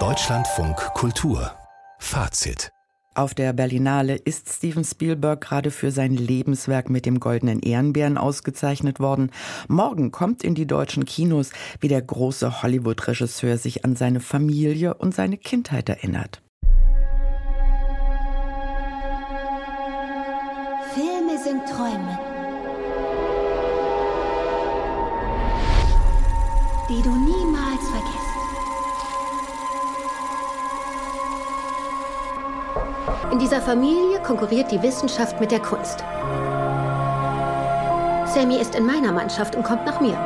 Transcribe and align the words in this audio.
Deutschlandfunk 0.00 0.76
Kultur 0.94 1.52
Fazit 2.00 2.72
auf 3.14 3.34
der 3.34 3.52
Berlinale 3.52 4.16
ist 4.16 4.48
Steven 4.48 4.82
Spielberg 4.82 5.40
gerade 5.40 5.70
für 5.70 5.92
sein 5.92 6.16
Lebenswerk 6.16 6.90
mit 6.90 7.06
dem 7.06 7.20
Goldenen 7.20 7.60
Ehrenbären 7.60 8.18
ausgezeichnet 8.18 8.98
worden. 8.98 9.30
Morgen 9.68 10.10
kommt 10.10 10.42
in 10.42 10.56
die 10.56 10.66
deutschen 10.66 11.04
Kinos, 11.04 11.52
wie 11.78 11.86
der 11.86 12.02
große 12.02 12.64
Hollywood-Regisseur 12.64 13.58
sich 13.58 13.84
an 13.84 13.94
seine 13.94 14.18
Familie 14.18 14.94
und 14.94 15.14
seine 15.14 15.36
Kindheit 15.36 15.88
erinnert. 15.88 16.42
Filme 20.94 21.38
sind 21.44 21.62
Träume, 21.68 22.18
die 26.88 27.00
du 27.00 27.10
niemals 27.10 27.53
In 33.34 33.40
dieser 33.40 33.60
Familie 33.60 34.20
konkurriert 34.22 34.70
die 34.70 34.80
Wissenschaft 34.80 35.40
mit 35.40 35.50
der 35.50 35.58
Kunst. 35.58 36.04
Sammy 38.32 38.60
ist 38.60 38.76
in 38.76 38.86
meiner 38.86 39.10
Mannschaft 39.10 39.56
und 39.56 39.64
kommt 39.64 39.84
nach 39.84 40.00
mir 40.00 40.16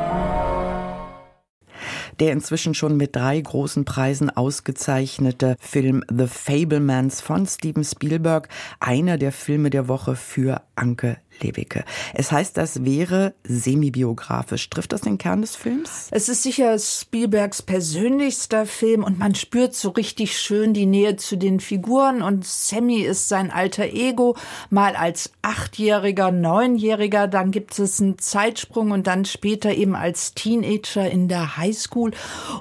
der 2.21 2.33
inzwischen 2.33 2.75
schon 2.75 2.97
mit 2.97 3.15
drei 3.15 3.41
großen 3.41 3.85
Preisen 3.85 4.29
ausgezeichnete 4.29 5.57
Film 5.61 6.03
The 6.11 6.27
Fablemans 6.27 7.21
von 7.21 7.47
Steven 7.47 7.85
Spielberg, 7.85 8.49
einer 8.81 9.19
der 9.19 9.33
Filme 9.33 9.71
der 9.71 9.89
Woche 9.89 10.17
für 10.17 10.63
Anke 10.75 11.19
Lewicke. 11.41 11.85
Es 12.15 12.33
heißt, 12.33 12.57
das 12.57 12.85
wäre 12.85 13.35
semi-biografisch. 13.45 14.69
Trifft 14.71 14.93
das 14.93 15.03
den 15.03 15.19
Kern 15.19 15.41
des 15.41 15.57
Films? 15.57 16.09
Es 16.11 16.29
ist 16.29 16.43
sicher 16.43 16.79
Spielbergs 16.79 17.63
persönlichster 17.63 18.67
Film 18.67 19.05
und 19.05 19.19
man 19.19 19.35
spürt 19.35 19.75
so 19.75 19.91
richtig 19.91 20.39
schön 20.39 20.75
die 20.75 20.87
Nähe 20.87 21.17
zu 21.17 21.37
den 21.37 21.61
Figuren 21.61 22.23
und 22.23 22.45
Sammy 22.45 23.01
ist 23.01 23.29
sein 23.29 23.51
alter 23.51 23.85
Ego, 23.85 24.37
mal 24.71 24.97
als 24.97 25.33
achtjähriger, 25.43 26.31
neunjähriger, 26.31 27.29
dann 27.29 27.51
gibt 27.51 27.79
es 27.79 28.01
einen 28.01 28.19
Zeitsprung 28.19 28.91
und 28.91 29.07
dann 29.07 29.25
später 29.25 29.75
eben 29.75 29.95
als 29.95 30.35
Teenager 30.35 31.09
in 31.09 31.29
der 31.29 31.57
Highschool. 31.57 32.13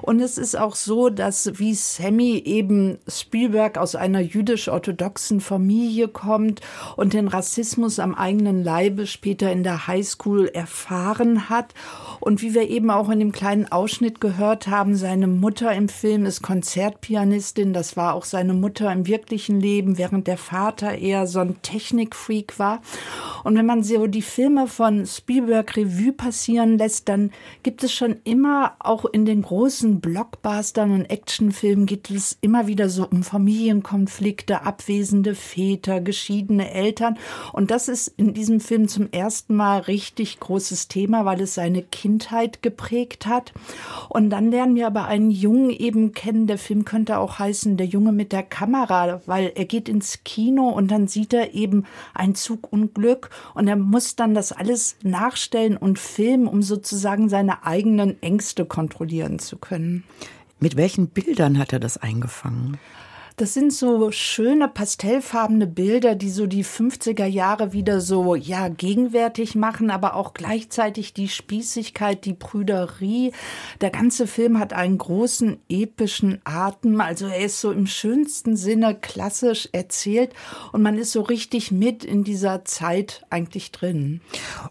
Und 0.02 0.20
es 0.20 0.38
ist 0.38 0.56
auch 0.56 0.74
so, 0.74 1.08
dass 1.10 1.58
wie 1.58 1.74
Sammy 1.74 2.42
eben 2.44 2.98
Spielberg 3.08 3.78
aus 3.78 3.94
einer 3.94 4.20
jüdisch-orthodoxen 4.20 5.40
Familie 5.40 6.08
kommt 6.08 6.60
und 6.96 7.12
den 7.12 7.28
Rassismus 7.28 7.98
am 7.98 8.14
eigenen 8.14 8.64
Leibe 8.68 9.06
später 9.06 9.50
in 9.50 9.62
der 9.62 9.86
Highschool 9.86 10.48
erfahren 10.48 11.48
hat. 11.48 11.72
Und 12.20 12.42
wie 12.42 12.52
wir 12.52 12.68
eben 12.68 12.90
auch 12.90 13.08
in 13.08 13.18
dem 13.18 13.32
kleinen 13.32 13.72
Ausschnitt 13.72 14.20
gehört 14.20 14.68
haben, 14.68 14.94
seine 14.94 15.26
Mutter 15.26 15.72
im 15.72 15.88
Film 15.88 16.26
ist 16.26 16.42
Konzertpianistin. 16.42 17.72
Das 17.72 17.96
war 17.96 18.12
auch 18.12 18.26
seine 18.26 18.52
Mutter 18.52 18.92
im 18.92 19.06
wirklichen 19.06 19.58
Leben, 19.58 19.96
während 19.96 20.26
der 20.26 20.36
Vater 20.36 20.98
eher 20.98 21.26
so 21.26 21.40
ein 21.40 21.62
Technikfreak 21.62 22.58
war. 22.58 22.82
Und 23.42 23.56
wenn 23.56 23.64
man 23.64 23.82
so 23.82 24.06
die 24.06 24.20
Filme 24.20 24.66
von 24.66 25.06
Spielberg 25.06 25.74
Revue 25.74 26.12
passieren 26.12 26.76
lässt, 26.76 27.08
dann 27.08 27.30
gibt 27.62 27.84
es 27.84 27.94
schon 27.94 28.16
immer 28.24 28.74
auch 28.80 29.06
in 29.06 29.24
den 29.24 29.40
großen 29.40 30.00
Blockbustern 30.00 30.90
und 30.90 31.06
Actionfilmen 31.06 31.86
geht 31.86 32.10
es 32.10 32.36
immer 32.42 32.66
wieder 32.66 32.90
so 32.90 33.06
um 33.08 33.22
Familienkonflikte, 33.22 34.62
abwesende 34.62 35.34
Väter, 35.34 36.00
geschiedene 36.00 36.70
Eltern. 36.70 37.18
Und 37.52 37.70
das 37.70 37.88
ist 37.88 38.08
in 38.16 38.34
diesem 38.34 38.47
diesem 38.48 38.60
Film 38.60 38.88
zum 38.88 39.12
ersten 39.12 39.54
Mal 39.54 39.80
richtig 39.80 40.40
großes 40.40 40.88
Thema, 40.88 41.26
weil 41.26 41.42
es 41.42 41.54
seine 41.54 41.82
Kindheit 41.82 42.62
geprägt 42.62 43.26
hat. 43.26 43.52
Und 44.08 44.30
dann 44.30 44.50
lernen 44.50 44.74
wir 44.74 44.86
aber 44.86 45.04
einen 45.04 45.30
Jungen 45.30 45.68
eben 45.68 46.12
kennen. 46.12 46.46
Der 46.46 46.56
Film 46.56 46.86
könnte 46.86 47.18
auch 47.18 47.38
heißen 47.38 47.76
Der 47.76 47.86
Junge 47.86 48.12
mit 48.12 48.32
der 48.32 48.42
Kamera, 48.42 49.20
weil 49.26 49.52
er 49.54 49.66
geht 49.66 49.88
ins 49.88 50.24
Kino 50.24 50.70
und 50.70 50.90
dann 50.90 51.08
sieht 51.08 51.34
er 51.34 51.52
eben 51.52 51.84
ein 52.14 52.34
Zugunglück 52.34 53.28
und 53.54 53.68
er 53.68 53.76
muss 53.76 54.16
dann 54.16 54.32
das 54.32 54.52
alles 54.52 54.96
nachstellen 55.02 55.76
und 55.76 55.98
filmen, 55.98 56.46
um 56.48 56.62
sozusagen 56.62 57.28
seine 57.28 57.66
eigenen 57.66 58.22
Ängste 58.22 58.64
kontrollieren 58.64 59.38
zu 59.38 59.58
können. 59.58 60.04
Mit 60.58 60.76
welchen 60.76 61.08
Bildern 61.08 61.58
hat 61.58 61.74
er 61.74 61.80
das 61.80 61.98
eingefangen? 61.98 62.78
Das 63.38 63.54
sind 63.54 63.72
so 63.72 64.10
schöne 64.10 64.66
pastellfarbene 64.66 65.68
Bilder, 65.68 66.16
die 66.16 66.28
so 66.28 66.48
die 66.48 66.64
50er 66.64 67.24
Jahre 67.24 67.72
wieder 67.72 68.00
so, 68.00 68.34
ja, 68.34 68.66
gegenwärtig 68.66 69.54
machen, 69.54 69.92
aber 69.92 70.16
auch 70.16 70.34
gleichzeitig 70.34 71.14
die 71.14 71.28
Spießigkeit, 71.28 72.24
die 72.24 72.34
Prüderie. 72.34 73.30
Der 73.80 73.90
ganze 73.90 74.26
Film 74.26 74.58
hat 74.58 74.72
einen 74.72 74.98
großen 74.98 75.60
epischen 75.68 76.40
Atem. 76.42 77.00
Also 77.00 77.26
er 77.26 77.38
ist 77.44 77.60
so 77.60 77.70
im 77.70 77.86
schönsten 77.86 78.56
Sinne 78.56 78.96
klassisch 78.96 79.68
erzählt 79.70 80.32
und 80.72 80.82
man 80.82 80.98
ist 80.98 81.12
so 81.12 81.22
richtig 81.22 81.70
mit 81.70 82.02
in 82.02 82.24
dieser 82.24 82.64
Zeit 82.64 83.24
eigentlich 83.30 83.70
drin. 83.70 84.20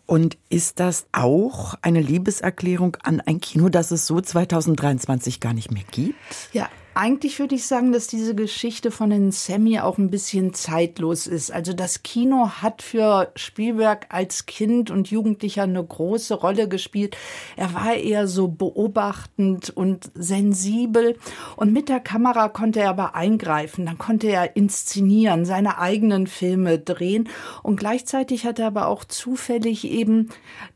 Und 0.05 0.38
ist 0.49 0.81
das 0.81 1.05
auch 1.13 1.75
eine 1.81 2.01
Liebeserklärung 2.01 2.97
an 3.01 3.22
ein 3.22 3.39
Kino, 3.39 3.69
das 3.69 3.91
es 3.91 4.05
so 4.05 4.19
2023 4.19 5.39
gar 5.39 5.53
nicht 5.53 5.72
mehr 5.72 5.85
gibt? 5.89 6.17
Ja, 6.51 6.67
eigentlich 6.97 7.38
würde 7.38 7.53
ich 7.53 7.68
sagen, 7.68 7.91
dass 7.91 8.08
diese 8.08 8.34
Geschichte 8.34 8.90
von 8.90 9.12
den 9.12 9.31
Sammy 9.31 9.80
auch 9.80 10.00
ein 10.00 10.09
bisschen 10.09 10.56
zeitlos 10.56 11.28
ist. 11.28 11.52
Also 11.52 11.74
das 11.74 12.02
Kino 12.02 12.50
hat 12.62 12.81
für 12.81 13.31
Spielberg 13.35 14.08
als 14.09 14.47
Kind 14.47 14.90
und 14.90 15.12
Jugendlicher 15.12 15.63
eine 15.63 15.84
große 15.84 16.34
Rolle 16.34 16.68
gespielt. 16.68 17.16
Er 17.56 17.75
war 17.75 17.94
eher 17.94 18.28
so 18.28 18.47
beobachtend 18.47 19.69
und 19.69 20.09
sensibel 20.16 21.18
und 21.56 21.72
mit 21.72 21.88
der 21.88 22.00
Kamera 22.00 22.50
konnte 22.50 22.80
er 22.80 22.90
aber 22.90 23.14
eingreifen. 23.14 23.85
Dann 23.85 24.00
konnte 24.00 24.28
er 24.28 24.56
inszenieren, 24.56 25.46
seine 25.46 25.78
eigenen 25.78 26.25
Filme 26.25 26.79
drehen 26.79 27.29
und 27.62 27.78
gleichzeitig 27.79 28.46
hat 28.46 28.58
er 28.58 28.68
aber 28.68 28.88
auch 28.88 29.03
zufällig 29.03 29.85
eben 29.85 30.29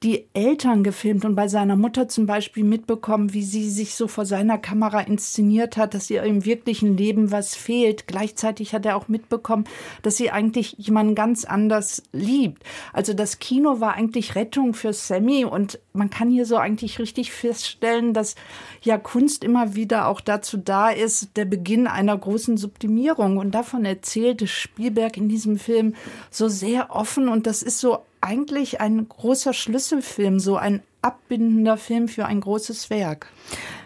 die 0.04 0.28
Eltern 0.34 0.84
gefilmt 0.84 1.26
und 1.26 1.34
bei 1.34 1.48
seiner 1.48 1.76
Mutter 1.76 2.08
zum 2.08 2.28
Beispiel 2.28 2.64
mitbekommen, 2.64 3.34
wie 3.34 3.44
sie 3.44 3.72
sich 3.72 3.96
so 3.96 4.08
vor 4.08 4.28
seiner 4.28 4.60
Kamera 4.60 5.02
inszeniert 5.02 5.78
hat, 5.78 5.96
dass 5.96 6.11
ihr 6.12 6.24
im 6.24 6.46
wirklichen 6.46 6.98
Leben 6.98 7.32
was 7.32 7.56
fehlt. 7.56 8.08
Gleichzeitig 8.08 8.74
hat 8.74 8.86
er 8.86 8.96
auch 8.96 9.08
mitbekommen, 9.08 9.66
dass 10.02 10.18
sie 10.18 10.32
eigentlich 10.32 10.76
jemanden 10.78 11.16
ganz 11.16 11.46
anders 11.46 12.04
liebt. 12.12 12.64
Also 12.94 13.14
das 13.14 13.40
Kino 13.40 13.80
war 13.80 13.94
eigentlich 13.94 14.36
Rettung 14.36 14.74
für 14.74 14.94
Sammy 14.94 15.46
und 15.46 15.80
man 15.94 16.10
kann 16.10 16.30
hier 16.30 16.46
so 16.46 16.58
eigentlich 16.58 17.00
richtig 17.00 17.32
feststellen, 17.32 18.14
dass 18.14 18.36
ja 18.82 18.98
Kunst 18.98 19.44
immer 19.44 19.76
wieder 19.76 20.08
auch 20.08 20.22
dazu 20.22 20.58
da 20.58 20.90
ist, 20.90 21.36
der 21.36 21.46
Beginn 21.46 21.88
einer 21.88 22.18
großen 22.18 22.58
Sublimierung. 22.58 23.38
Und 23.38 23.52
davon 23.52 23.86
erzählte 23.86 24.48
Spielberg 24.48 25.18
in 25.18 25.30
diesem 25.30 25.58
Film 25.58 25.96
so 26.30 26.48
sehr 26.48 26.96
offen 26.96 27.28
und 27.28 27.48
das 27.48 27.64
ist 27.64 27.80
so 27.80 28.00
eigentlich 28.22 28.80
ein 28.80 29.08
großer 29.10 29.54
Schlüsselfilm, 29.54 30.40
so 30.40 30.56
ein 30.56 30.82
abbindender 31.02 31.78
Film 31.78 32.08
für 32.08 32.26
ein 32.26 32.42
großes 32.42 32.90
Werk. 32.90 33.28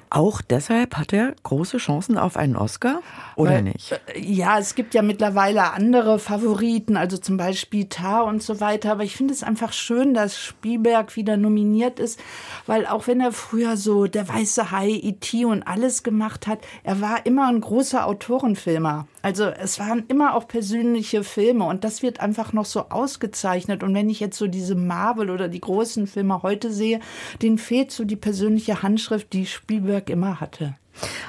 Auch 0.09 0.41
deshalb 0.41 0.97
hat 0.97 1.13
er 1.13 1.33
große 1.43 1.77
Chancen 1.77 2.17
auf 2.17 2.37
einen 2.37 2.55
Oscar 2.55 3.01
oder 3.35 3.51
Weil, 3.51 3.63
nicht? 3.63 3.91
Äh, 3.91 4.19
ja, 4.19 4.59
es 4.59 4.75
gibt 4.75 4.93
ja 4.93 5.01
mittlerweile 5.01 5.73
andere 5.73 6.19
Favoriten, 6.19 6.95
also 6.95 7.17
zum 7.17 7.37
Beispiel 7.37 7.85
Tar 7.85 8.25
und 8.25 8.43
so 8.43 8.59
weiter. 8.59 8.91
Aber 8.91 9.03
ich 9.03 9.15
finde 9.15 9.33
es 9.33 9.43
einfach 9.43 9.73
schön, 9.73 10.13
dass 10.13 10.37
Spielberg 10.37 11.15
wieder 11.15 11.37
nominiert 11.37 11.99
ist, 11.99 12.19
weil 12.65 12.85
auch 12.85 13.07
wenn 13.07 13.19
er 13.19 13.31
früher 13.31 13.77
so 13.77 14.05
der 14.05 14.29
weiße 14.29 14.71
Hai, 14.71 14.89
E.T. 14.89 15.45
und 15.45 15.63
alles 15.63 16.03
gemacht 16.03 16.47
hat, 16.47 16.59
er 16.83 17.01
war 17.01 17.25
immer 17.25 17.47
ein 17.47 17.61
großer 17.61 18.05
Autorenfilmer. 18.05 19.07
Also 19.25 19.45
es 19.45 19.79
waren 19.79 20.05
immer 20.07 20.35
auch 20.35 20.47
persönliche 20.47 21.23
Filme 21.23 21.65
und 21.65 21.83
das 21.83 22.03
wird 22.03 22.19
einfach 22.19 22.53
noch 22.53 22.65
so 22.65 22.89
ausgezeichnet. 22.89 23.81
Und 23.81 23.95
wenn 23.95 24.07
ich 24.07 24.19
jetzt 24.19 24.37
so 24.37 24.45
diese 24.45 24.75
Marvel 24.75 25.31
oder 25.31 25.47
die 25.47 25.61
großen 25.61 26.05
Filme 26.05 26.43
heute 26.43 26.71
sehe, 26.71 26.99
denen 27.41 27.57
fehlt 27.57 27.91
so 27.91 28.03
die 28.03 28.17
persönliche 28.17 28.83
Handschrift, 28.83 29.33
die 29.33 29.47
Spielberg 29.47 30.11
immer 30.11 30.39
hatte. 30.39 30.75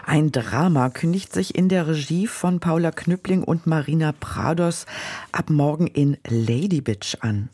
Ein 0.04 0.30
Drama 0.30 0.90
kündigt 0.90 1.32
sich 1.32 1.54
in 1.54 1.70
der 1.70 1.88
Regie 1.88 2.26
von 2.26 2.60
Paula 2.60 2.90
Knüppling 2.90 3.42
und 3.42 3.66
Marina 3.66 4.12
Prados 4.12 4.84
ab 5.32 5.48
morgen 5.48 5.86
in 5.86 6.18
Lady 6.28 6.82
Bitch 6.82 7.16
an. 7.20 7.48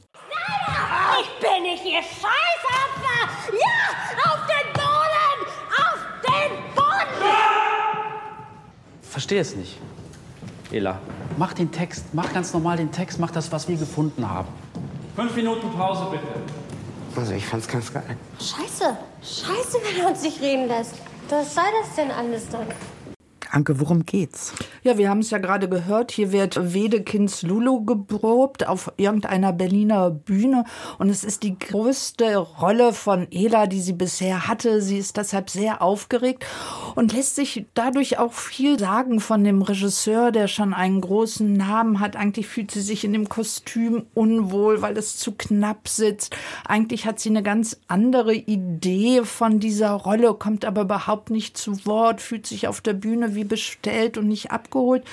Ich 1.21 1.29
bin 1.39 1.63
nicht 1.63 1.85
Ihr 1.85 2.03
Scheißopfer! 2.03 3.29
Ja, 3.53 4.33
auf 4.33 4.41
den 4.49 4.73
Boden! 4.73 5.39
Auf 5.79 6.01
den 6.27 6.75
Boden! 6.75 7.31
Verstehe 9.03 9.41
es 9.41 9.55
nicht. 9.55 9.79
Ela, 10.73 10.99
mach 11.37 11.53
den 11.53 11.71
Text, 11.71 12.07
mach 12.15 12.33
ganz 12.33 12.55
normal 12.55 12.79
den 12.79 12.91
Text, 12.91 13.21
mach 13.21 13.31
das, 13.31 13.53
was 13.53 13.69
wir 13.69 13.77
gefunden 13.77 14.29
haben. 14.29 14.49
Fünf 15.15 15.37
Minuten 15.37 15.71
Pause, 15.71 16.07
bitte. 16.11 16.25
Also, 17.15 17.35
ich 17.35 17.47
fand's 17.47 17.69
ganz 17.69 17.93
geil. 17.93 18.17
Scheiße. 18.39 18.97
Scheiße, 19.23 19.79
wenn 19.85 20.03
er 20.03 20.09
uns 20.11 20.23
nicht 20.23 20.41
reden 20.41 20.69
lässt. 20.69 20.95
Was 21.29 21.55
soll 21.55 21.65
das 21.83 21.95
denn 21.95 22.11
alles 22.11 22.49
dann? 22.49 22.67
Anke, 23.53 23.79
worum 23.81 24.07
geht's? 24.07 24.55
Ja, 24.83 24.97
wir 24.97 25.11
haben 25.11 25.19
es 25.19 25.29
ja 25.29 25.37
gerade 25.37 25.69
gehört. 25.69 26.11
Hier 26.11 26.33
wird 26.33 26.73
Wedekinds 26.73 27.43
Lulu 27.43 27.85
geprobt 27.85 28.67
auf 28.67 28.91
irgendeiner 28.97 29.53
Berliner 29.53 30.11
Bühne. 30.11 30.65
Und 30.99 31.11
es 31.11 31.23
ist 31.23 31.43
die 31.43 31.59
größte 31.59 32.35
Rolle 32.37 32.95
von 32.95 33.31
Ela, 33.31 33.67
die 33.67 33.83
sie 33.83 33.93
bisher 33.93 34.49
hatte. 34.49 34.81
Sie 34.81 34.97
ist 34.97 35.19
deshalb 35.19 35.51
sehr 35.51 35.83
aufgeregt 35.83 36.47
und 36.95 37.13
lässt 37.13 37.37
sich 37.37 37.67
dadurch 37.75 38.19
auch 38.19 38.33
viel 38.33 38.79
sagen 38.79 39.21
von 39.21 39.45
dem 39.45 39.61
Regisseur, 39.61 40.33
der 40.33 40.49
schon 40.49 40.73
einen 40.73 41.03
großen 41.03 41.53
Namen 41.53 42.01
hat. 42.01 42.17
Eigentlich 42.17 42.47
fühlt 42.47 42.71
sie 42.71 42.81
sich 42.81 43.05
in 43.05 43.13
dem 43.13 43.29
Kostüm 43.29 44.07
unwohl, 44.15 44.81
weil 44.81 44.97
es 44.97 45.19
zu 45.19 45.33
knapp 45.33 45.89
sitzt. 45.89 46.35
Eigentlich 46.67 47.05
hat 47.05 47.21
sie 47.21 47.29
eine 47.29 47.43
ganz 47.43 47.79
andere 47.87 48.35
Idee 48.35 49.25
von 49.25 49.61
dieser 49.61 49.91
Rolle, 49.91 50.33
kommt 50.33 50.65
aber 50.65 50.83
überhaupt 50.83 51.29
nicht 51.29 51.59
zu 51.59 51.85
Wort, 51.85 52.23
fühlt 52.23 52.47
sich 52.47 52.67
auf 52.67 52.81
der 52.81 52.95
Bühne 52.95 53.35
wie 53.35 53.42
irgendwie 53.43 53.45
bestellt 53.45 54.19
und 54.19 54.29
nicht 54.29 54.51
abgeholt. 54.51 55.05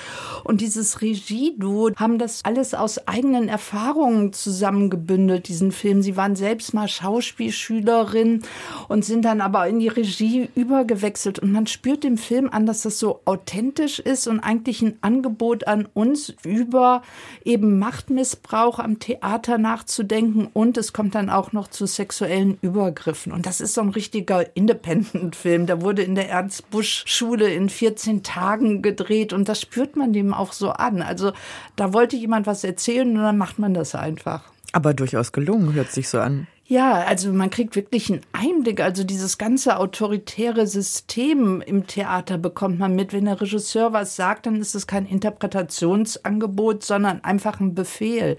Und 0.44 0.60
dieses 0.60 1.02
Regie-Duo 1.02 1.90
haben 1.96 2.18
das 2.18 2.44
alles 2.44 2.74
aus 2.74 3.06
eigenen 3.06 3.48
Erfahrungen 3.48 4.32
zusammengebündelt, 4.32 5.48
diesen 5.48 5.72
Film. 5.72 6.02
Sie 6.02 6.16
waren 6.16 6.36
selbst 6.36 6.74
mal 6.74 6.88
Schauspielschülerin 6.88 8.42
und 8.88 9.04
sind 9.04 9.24
dann 9.24 9.40
aber 9.40 9.66
in 9.68 9.80
die 9.80 9.88
Regie 9.88 10.48
übergewechselt. 10.54 11.38
Und 11.38 11.52
man 11.52 11.66
spürt 11.66 12.04
dem 12.04 12.16
Film 12.16 12.48
an, 12.50 12.66
dass 12.66 12.82
das 12.82 12.98
so 12.98 13.20
authentisch 13.24 13.98
ist 13.98 14.26
und 14.26 14.40
eigentlich 14.40 14.82
ein 14.82 14.98
Angebot 15.00 15.66
an 15.66 15.88
uns 15.94 16.34
über 16.44 17.02
eben 17.44 17.78
Machtmissbrauch 17.78 18.78
am 18.78 18.98
Theater 18.98 19.58
nachzudenken. 19.58 20.48
Und 20.52 20.76
es 20.76 20.92
kommt 20.92 21.14
dann 21.14 21.30
auch 21.30 21.52
noch 21.52 21.68
zu 21.68 21.86
sexuellen 21.86 22.58
Übergriffen. 22.62 23.32
Und 23.32 23.46
das 23.46 23.60
ist 23.60 23.74
so 23.74 23.80
ein 23.80 23.90
richtiger 23.90 24.44
Independent-Film. 24.56 25.66
Der 25.66 25.82
wurde 25.82 26.02
in 26.02 26.14
der 26.14 26.28
Ernst-Busch-Schule 26.28 27.52
in 27.52 27.68
14 27.68 28.19
Tagen 28.22 28.82
gedreht 28.82 29.32
und 29.32 29.48
das 29.48 29.60
spürt 29.60 29.96
man 29.96 30.12
dem 30.12 30.32
auch 30.34 30.52
so 30.52 30.70
an. 30.70 31.02
Also 31.02 31.32
da 31.76 31.92
wollte 31.92 32.16
jemand 32.16 32.46
was 32.46 32.64
erzählen 32.64 33.08
und 33.16 33.22
dann 33.22 33.38
macht 33.38 33.58
man 33.58 33.74
das 33.74 33.94
einfach. 33.94 34.42
Aber 34.72 34.94
durchaus 34.94 35.32
gelungen, 35.32 35.74
hört 35.74 35.90
sich 35.90 36.08
so 36.08 36.20
an. 36.20 36.46
Ja, 36.70 37.02
also 37.02 37.32
man 37.32 37.50
kriegt 37.50 37.74
wirklich 37.74 38.12
einen 38.12 38.20
Einblick. 38.30 38.78
Also 38.78 39.02
dieses 39.02 39.38
ganze 39.38 39.80
autoritäre 39.80 40.68
System 40.68 41.60
im 41.62 41.88
Theater 41.88 42.38
bekommt 42.38 42.78
man 42.78 42.94
mit. 42.94 43.12
Wenn 43.12 43.24
der 43.24 43.40
Regisseur 43.40 43.92
was 43.92 44.14
sagt, 44.14 44.46
dann 44.46 44.60
ist 44.60 44.76
es 44.76 44.86
kein 44.86 45.04
Interpretationsangebot, 45.04 46.84
sondern 46.84 47.24
einfach 47.24 47.58
ein 47.58 47.74
Befehl. 47.74 48.38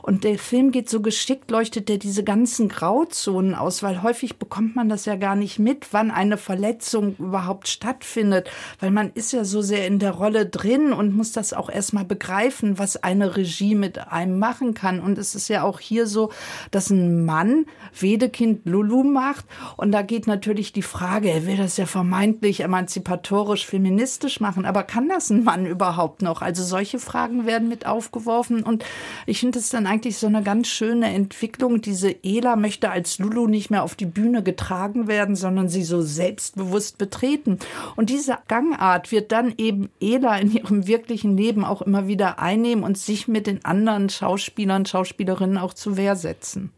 Und 0.00 0.24
der 0.24 0.38
Film 0.38 0.72
geht 0.72 0.88
so 0.88 1.02
geschickt, 1.02 1.50
leuchtet 1.50 1.90
er 1.90 1.98
diese 1.98 2.24
ganzen 2.24 2.70
Grauzonen 2.70 3.54
aus, 3.54 3.82
weil 3.82 4.02
häufig 4.02 4.38
bekommt 4.38 4.74
man 4.74 4.88
das 4.88 5.04
ja 5.04 5.16
gar 5.16 5.36
nicht 5.36 5.58
mit, 5.58 5.92
wann 5.92 6.10
eine 6.10 6.38
Verletzung 6.38 7.14
überhaupt 7.18 7.68
stattfindet, 7.68 8.48
weil 8.80 8.90
man 8.90 9.10
ist 9.12 9.34
ja 9.34 9.44
so 9.44 9.60
sehr 9.60 9.86
in 9.86 9.98
der 9.98 10.12
Rolle 10.12 10.46
drin 10.46 10.94
und 10.94 11.14
muss 11.14 11.32
das 11.32 11.52
auch 11.52 11.68
erstmal 11.68 12.06
begreifen, 12.06 12.78
was 12.78 12.96
eine 13.02 13.36
Regie 13.36 13.74
mit 13.74 13.98
einem 13.98 14.38
machen 14.38 14.72
kann. 14.72 14.98
Und 14.98 15.18
es 15.18 15.34
ist 15.34 15.48
ja 15.48 15.62
auch 15.62 15.78
hier 15.78 16.06
so, 16.06 16.32
dass 16.70 16.88
ein 16.88 17.26
Mann 17.26 17.65
Wedekind 17.98 18.66
Lulu 18.66 19.02
macht. 19.02 19.44
Und 19.76 19.92
da 19.92 20.02
geht 20.02 20.26
natürlich 20.26 20.72
die 20.72 20.82
Frage, 20.82 21.30
er 21.30 21.46
will 21.46 21.56
das 21.56 21.76
ja 21.76 21.86
vermeintlich 21.86 22.60
emanzipatorisch 22.60 23.66
feministisch 23.66 24.40
machen, 24.40 24.64
aber 24.64 24.82
kann 24.82 25.08
das 25.08 25.30
ein 25.30 25.44
Mann 25.44 25.66
überhaupt 25.66 26.22
noch? 26.22 26.42
Also 26.42 26.62
solche 26.62 26.98
Fragen 26.98 27.46
werden 27.46 27.68
mit 27.68 27.86
aufgeworfen 27.86 28.62
und 28.62 28.84
ich 29.26 29.40
finde 29.40 29.58
es 29.58 29.70
dann 29.70 29.86
eigentlich 29.86 30.18
so 30.18 30.26
eine 30.26 30.42
ganz 30.42 30.68
schöne 30.68 31.12
Entwicklung. 31.12 31.80
Diese 31.80 32.14
Ela 32.24 32.56
möchte 32.56 32.90
als 32.90 33.18
Lulu 33.18 33.46
nicht 33.46 33.70
mehr 33.70 33.82
auf 33.82 33.94
die 33.94 34.06
Bühne 34.06 34.42
getragen 34.42 35.08
werden, 35.08 35.36
sondern 35.36 35.68
sie 35.68 35.82
so 35.82 36.02
selbstbewusst 36.02 36.98
betreten. 36.98 37.58
Und 37.96 38.10
diese 38.10 38.38
Gangart 38.48 39.12
wird 39.12 39.32
dann 39.32 39.54
eben 39.58 39.90
Ela 40.00 40.38
in 40.38 40.52
ihrem 40.52 40.86
wirklichen 40.86 41.36
Leben 41.36 41.64
auch 41.64 41.82
immer 41.82 42.06
wieder 42.08 42.38
einnehmen 42.38 42.84
und 42.84 42.98
sich 42.98 43.28
mit 43.28 43.46
den 43.46 43.64
anderen 43.64 44.08
Schauspielern, 44.08 44.86
Schauspielerinnen 44.86 45.58
auch 45.58 45.74
zu 45.74 45.96
Wehr 45.96 46.16
setzen. 46.16 46.72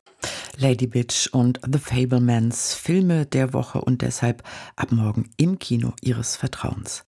Lady 0.60 0.88
Bitch 0.88 1.28
und 1.28 1.60
The 1.64 1.78
Fablemans, 1.78 2.74
Filme 2.74 3.26
der 3.26 3.52
Woche 3.52 3.80
und 3.80 4.02
deshalb 4.02 4.42
ab 4.74 4.90
morgen 4.90 5.30
im 5.36 5.60
Kino 5.60 5.92
Ihres 6.02 6.34
Vertrauens. 6.34 7.07